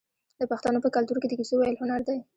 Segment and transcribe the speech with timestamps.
[0.39, 2.17] د پښتنو په کلتور کې د کیسو ویل هنر دی.